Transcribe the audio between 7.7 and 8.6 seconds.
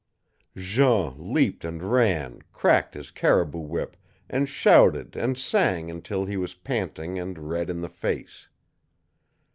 the face.